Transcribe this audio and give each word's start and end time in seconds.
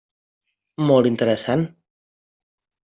Molt 0.87 1.11
interessant. 1.11 1.69